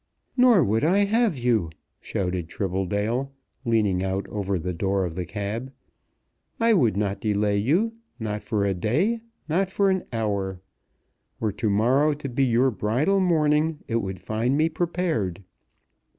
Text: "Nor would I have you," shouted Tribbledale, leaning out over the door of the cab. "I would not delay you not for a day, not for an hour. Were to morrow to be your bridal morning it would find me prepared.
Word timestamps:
"Nor 0.35 0.63
would 0.63 0.83
I 0.83 1.05
have 1.05 1.37
you," 1.37 1.69
shouted 1.99 2.47
Tribbledale, 2.49 3.29
leaning 3.65 4.03
out 4.03 4.27
over 4.29 4.57
the 4.57 4.73
door 4.73 5.05
of 5.05 5.13
the 5.13 5.27
cab. 5.27 5.71
"I 6.59 6.73
would 6.73 6.97
not 6.97 7.21
delay 7.21 7.57
you 7.59 7.93
not 8.19 8.43
for 8.43 8.65
a 8.65 8.73
day, 8.73 9.21
not 9.47 9.69
for 9.69 9.91
an 9.91 10.03
hour. 10.11 10.59
Were 11.39 11.51
to 11.51 11.69
morrow 11.69 12.15
to 12.15 12.27
be 12.29 12.43
your 12.43 12.71
bridal 12.71 13.19
morning 13.19 13.83
it 13.87 13.97
would 13.97 14.19
find 14.19 14.57
me 14.57 14.69
prepared. 14.69 15.43